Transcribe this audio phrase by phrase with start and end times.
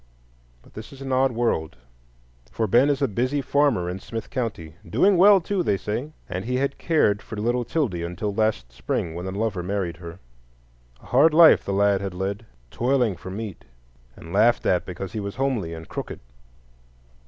[0.63, 1.75] But this is an odd world;
[2.51, 6.43] for Ben is a busy farmer in Smith County, "doing well, too," they say, and
[6.45, 10.17] he had cared for little 'Tildy until last spring, when a lover married her.
[11.03, 13.63] A hard life the lad had led, toiling for meat,
[14.15, 16.19] and laughed at because he was homely and crooked.